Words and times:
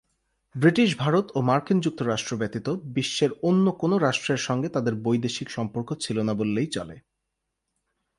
British 0.55 0.89
Bharat 0.97 1.25
ও 1.35 1.39
মার্কিন 1.41 1.79
যুক্তরাষ্ট্র 1.79 2.33
ব্যতীত 2.37 2.67
বিশ্বের 2.69 3.31
অন্য 3.43 3.65
কোন 3.71 3.91
রাষ্ট্রের 3.97 4.37
সঙ্গে 4.37 4.69
তাঁদের 4.69 4.95
বৈদেশিক 4.95 5.47
সম্পর্ক 5.49 5.89
ছিল 5.99 6.17
না 6.21 6.33
বললেই 6.33 6.67
চলে। 6.67 6.95